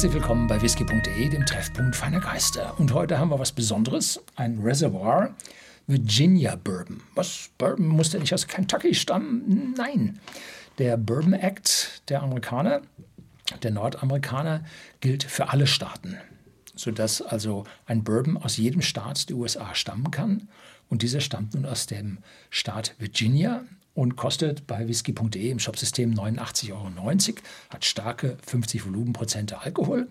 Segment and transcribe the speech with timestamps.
[0.00, 2.80] Herzlich willkommen bei whisky.de, dem Treffpunkt feiner Geister.
[2.80, 5.34] Und heute haben wir was Besonderes, ein Reservoir
[5.86, 7.02] Virginia Bourbon.
[7.14, 7.50] Was?
[7.58, 9.74] Bourbon musste nicht aus Kentucky stammen?
[9.76, 10.18] Nein.
[10.78, 12.80] Der Bourbon Act der Amerikaner,
[13.62, 14.64] der Nordamerikaner,
[15.00, 16.16] gilt für alle Staaten,
[16.74, 20.48] sodass also ein Bourbon aus jedem Staat der USA stammen kann.
[20.88, 23.64] Und dieser stammt nun aus dem Staat Virginia
[24.00, 26.90] und kostet bei whisky.de im Shopsystem 89,90 Euro,
[27.68, 30.08] hat starke 50 Volumenprozente Alkohol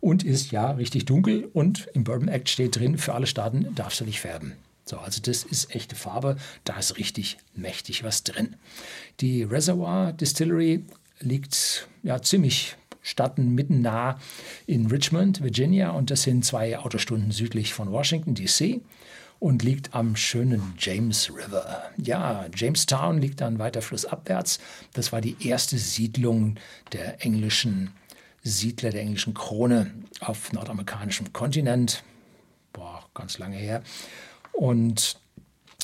[0.00, 4.00] und ist ja richtig dunkel und im Bourbon Act steht drin, für alle Staaten darfst
[4.00, 4.54] du nicht färben.
[4.86, 8.56] So, also das ist echte Farbe, da ist richtig mächtig was drin.
[9.20, 10.84] Die Reservoir Distillery
[11.20, 14.18] liegt ja ziemlich statten mitten nah
[14.66, 18.80] in Richmond, Virginia und das sind zwei Autostunden südlich von Washington DC
[19.38, 21.90] und liegt am schönen James River.
[21.96, 24.58] Ja, Jamestown liegt dann weiter flussabwärts.
[24.94, 26.56] Das war die erste Siedlung
[26.92, 27.90] der englischen
[28.42, 32.02] Siedler, der englischen Krone auf nordamerikanischem Kontinent.
[32.72, 33.82] Boah, ganz lange her.
[34.52, 35.20] Und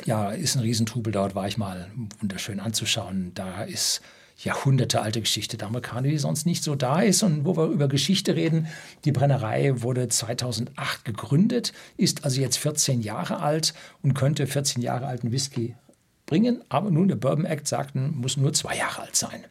[0.04, 3.32] ja, ist ein Riesentrubel dort, war ich mal wunderschön anzuschauen.
[3.34, 4.00] Da ist
[4.38, 8.34] jahrhundertealte Geschichte der Amerikaner, die sonst nicht so da ist und wo wir über Geschichte
[8.34, 8.66] reden.
[9.04, 15.06] Die Brennerei wurde 2008 gegründet, ist also jetzt 14 Jahre alt und könnte 14 Jahre
[15.06, 15.76] alten Whisky
[16.26, 16.62] bringen.
[16.68, 19.44] Aber nun, der Bourbon Act sagt, muss nur zwei Jahre alt sein.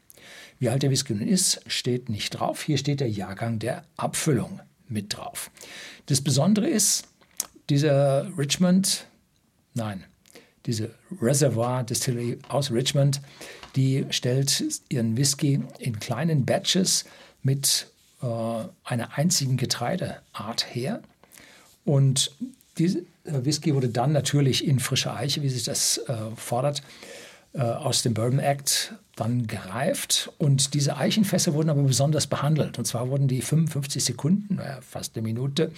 [0.59, 2.63] Wie alt der Whisky nun ist, steht nicht drauf.
[2.63, 5.51] Hier steht der Jahrgang der Abfüllung mit drauf.
[6.05, 7.07] Das Besondere ist,
[7.69, 9.07] dieser Richmond,
[9.73, 10.03] nein,
[10.65, 13.21] diese Reservoir Distillery aus Richmond,
[13.75, 17.05] die stellt ihren Whisky in kleinen Batches
[17.41, 17.87] mit
[18.21, 18.25] äh,
[18.83, 21.01] einer einzigen Getreideart her.
[21.85, 22.31] Und
[22.77, 26.81] dieser Whisky wurde dann natürlich in frischer Eiche, wie sich das äh, fordert,
[27.53, 30.31] äh, aus dem Bourbon Act dann gereift.
[30.37, 32.79] Und diese Eichenfässer wurden aber besonders behandelt.
[32.79, 35.71] Und zwar wurden die 55 Sekunden, fast eine Minute,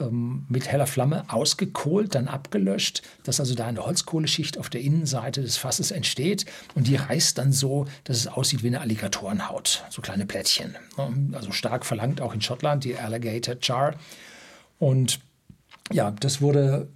[0.00, 5.42] ähm, mit heller Flamme ausgekohlt, dann abgelöscht, dass also da eine Holzkohleschicht auf der Innenseite
[5.42, 10.02] des Fasses entsteht und die reißt dann so, dass es aussieht wie eine Alligatorenhaut, so
[10.02, 10.76] kleine Plättchen.
[11.32, 13.94] Also stark verlangt auch in Schottland die Alligator Char.
[14.78, 15.20] Und
[15.92, 16.88] ja, das wurde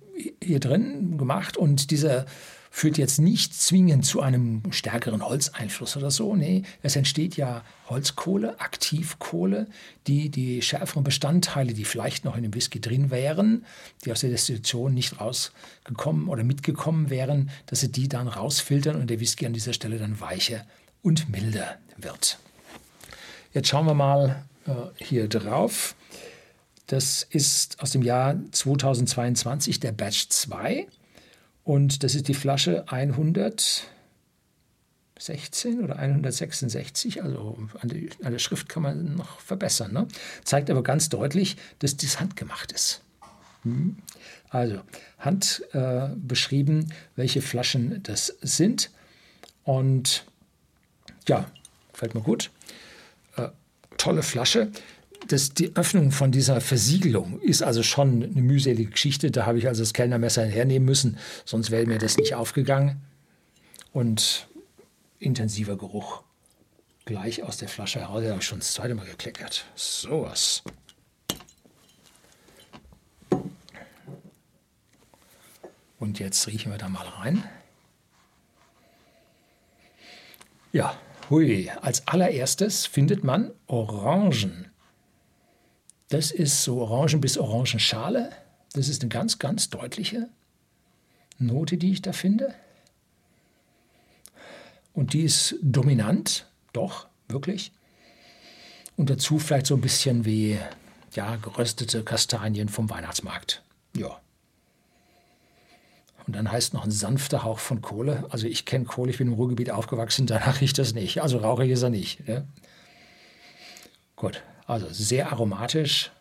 [0.42, 2.26] hier drin gemacht und dieser
[2.70, 6.36] führt jetzt nicht zwingend zu einem stärkeren Holzeinfluss oder so.
[6.36, 9.66] Nee, es entsteht ja Holzkohle, Aktivkohle,
[10.06, 13.64] die die schärferen Bestandteile, die vielleicht noch in dem Whisky drin wären,
[14.04, 19.08] die aus der Destillation nicht rausgekommen oder mitgekommen wären, dass sie die dann rausfiltern und
[19.08, 20.64] der Whisky an dieser Stelle dann weicher
[21.02, 22.38] und milder wird.
[23.52, 25.94] Jetzt schauen wir mal äh, hier drauf.
[26.86, 30.86] Das ist aus dem Jahr 2022 der Batch 2.
[31.68, 33.84] Und das ist die Flasche 116
[35.84, 37.22] oder 166.
[37.22, 39.92] Also an, die, an der Schrift kann man noch verbessern.
[39.92, 40.08] Ne?
[40.44, 43.02] Zeigt aber ganz deutlich, dass das handgemacht ist.
[43.64, 43.98] Hm?
[44.48, 44.80] Also
[45.18, 48.90] Hand äh, beschrieben, welche Flaschen das sind.
[49.64, 50.24] Und
[51.26, 51.50] ja,
[51.92, 52.50] fällt mir gut.
[53.36, 53.48] Äh,
[53.98, 54.70] tolle Flasche
[55.28, 59.30] das, die Öffnung von dieser Versiegelung ist also schon eine mühselige Geschichte.
[59.30, 63.00] Da habe ich also das Kellnermesser hernehmen müssen, sonst wäre mir das nicht aufgegangen.
[63.92, 64.48] Und
[65.18, 66.22] intensiver Geruch
[67.04, 68.22] gleich aus der Flasche heraus.
[68.22, 69.64] Da habe ich schon das zweite Mal gekleckert.
[69.74, 70.62] Sowas.
[75.98, 77.42] Und jetzt riechen wir da mal rein.
[80.72, 80.96] Ja,
[81.30, 81.70] hui.
[81.80, 84.67] Als allererstes findet man Orangen.
[86.08, 88.30] Das ist so Orangen bis Orangenschale.
[88.72, 90.28] Das ist eine ganz, ganz deutliche
[91.38, 92.54] Note, die ich da finde.
[94.94, 97.72] Und die ist dominant, doch, wirklich.
[98.96, 100.58] Und dazu vielleicht so ein bisschen wie
[101.14, 103.62] ja, geröstete Kastanien vom Weihnachtsmarkt.
[103.96, 104.20] Ja.
[106.26, 108.26] Und dann heißt noch ein sanfter Hauch von Kohle.
[108.30, 111.22] Also ich kenne Kohle, ich bin im Ruhrgebiet aufgewachsen, danach riecht das nicht.
[111.22, 112.26] Also rauchig ist er nicht.
[112.26, 112.46] Ne?
[114.16, 116.12] Gut, also sehr aromatisch,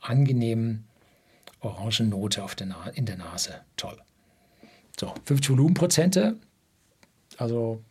[0.00, 0.84] angenehm,
[1.60, 3.62] Orangennote auf der in der Nase.
[3.76, 4.00] Toll.
[5.00, 6.38] So, 50 Volumenprozente,
[7.38, 7.82] also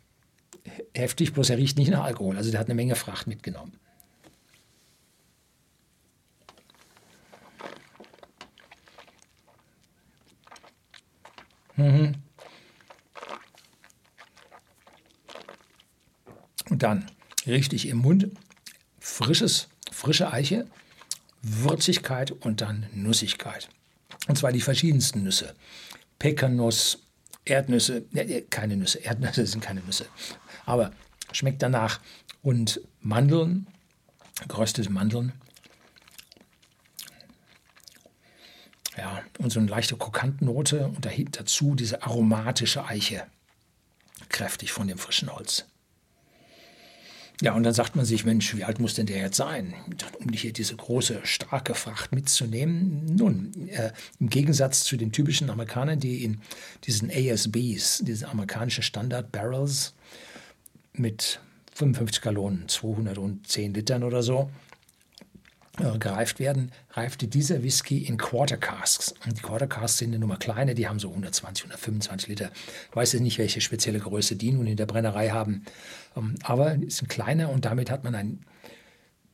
[0.94, 2.36] heftig, bloß er riecht nicht nach Alkohol.
[2.36, 3.78] Also der hat eine Menge Fracht mitgenommen.
[11.76, 12.14] Mhm.
[16.70, 17.10] Und dann
[17.46, 18.30] richtig im Mund
[19.00, 19.68] frisches
[19.98, 20.64] frische Eiche,
[21.42, 23.68] Würzigkeit und dann Nussigkeit.
[24.28, 25.56] Und zwar die verschiedensten Nüsse.
[26.20, 27.02] Pekanuss,
[27.44, 30.06] Erdnüsse, ne, äh, keine Nüsse, Erdnüsse sind keine Nüsse.
[30.66, 30.92] Aber
[31.32, 32.00] schmeckt danach.
[32.40, 33.66] Und Mandeln,
[34.46, 35.32] geröstete Mandeln.
[38.96, 43.26] Ja, und so eine leichte Krokantnote und dazu diese aromatische Eiche.
[44.28, 45.66] Kräftig von dem frischen Holz.
[47.40, 49.72] Ja, und dann sagt man sich, Mensch, wie alt muss denn der jetzt sein,
[50.18, 53.14] um hier diese große, starke Fracht mitzunehmen?
[53.14, 56.40] Nun, äh, im Gegensatz zu den typischen Amerikanern, die in
[56.84, 59.94] diesen ASBs, diese amerikanischen Standard Barrels
[60.92, 61.40] mit
[61.74, 64.50] 55 Gallonen, 210 Litern oder so,
[65.98, 69.14] gereift werden, reifte dieser Whisky in Quarter Casks.
[69.24, 72.50] Und die Quarter Casks sind eine Nummer kleiner, die haben so 120, 125 Liter.
[72.90, 75.64] Ich weiß jetzt nicht, welche spezielle Größe die nun in der Brennerei haben.
[76.16, 78.44] Ähm, aber sind kleiner und damit hat man ein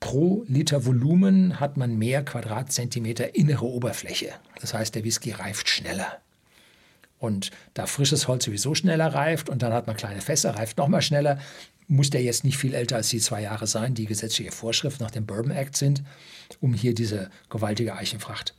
[0.00, 4.34] pro Liter Volumen hat man mehr Quadratzentimeter innere Oberfläche.
[4.60, 6.20] Das heißt, der Whisky reift schneller.
[7.18, 10.88] Und da frisches Holz sowieso schneller reift und dann hat man kleine Fässer, reift noch
[10.88, 11.38] mal schneller,
[11.86, 15.10] muss der jetzt nicht viel älter als die zwei Jahre sein, die gesetzliche Vorschrift nach
[15.10, 16.02] dem Bourbon Act sind,
[16.60, 18.54] um hier diese gewaltige Eichenfracht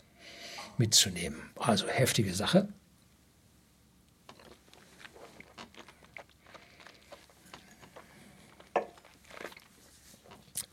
[0.77, 1.37] mitzunehmen.
[1.55, 2.67] Also heftige Sache.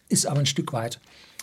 [0.09, 1.01] Ist aber ein Stück weit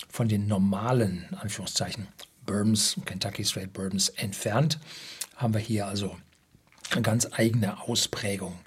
[0.08, 2.06] von den normalen, Anführungszeichen,
[2.46, 4.78] Bourbons, Kentucky Straight Bourbons entfernt.
[5.34, 6.16] Haben wir hier also
[7.02, 8.58] ganz eigene Ausprägung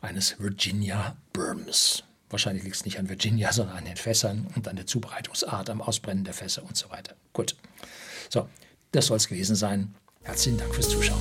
[0.00, 2.04] eines Virginia Bourbons.
[2.28, 5.82] Wahrscheinlich liegt es nicht an Virginia, sondern an den Fässern und an der Zubereitungsart, am
[5.82, 7.14] Ausbrennen der Fässer und so weiter.
[7.32, 7.56] Gut.
[8.28, 8.48] So,
[8.90, 9.94] das soll es gewesen sein.
[10.22, 11.20] Herzlichen Dank fürs Zuschauen.